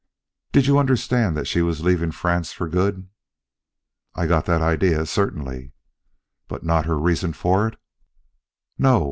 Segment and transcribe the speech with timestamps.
[0.51, 3.07] "Did you understand that she was leaving France for good?"
[4.15, 5.73] "I got that idea, certainly."
[6.47, 7.75] "But not her reasons for it?"
[8.79, 8.99] "No.